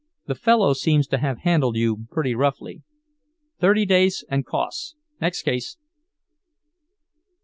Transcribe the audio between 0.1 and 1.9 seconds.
The fellow seems to have handled